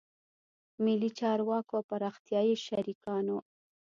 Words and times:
ملي 0.83 1.09
چارواکو 1.19 1.73
او 1.77 1.83
پراختیایي 1.89 2.55
شریکانو 2.65 3.37